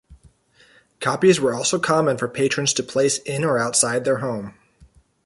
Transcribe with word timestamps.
Copies 0.99 1.39
were 1.39 1.53
also 1.53 1.77
common 1.77 2.17
for 2.17 2.27
patrons 2.27 2.73
to 2.73 2.81
place 2.81 3.19
in 3.19 3.43
or 3.43 3.59
outside 3.59 4.03
their 4.03 4.17
home. 4.17 4.55